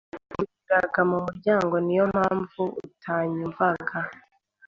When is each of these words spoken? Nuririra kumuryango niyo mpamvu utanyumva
Nuririra 0.29 0.79
kumuryango 0.93 1.75
niyo 1.85 2.05
mpamvu 2.13 2.61
utanyumva 2.85 3.67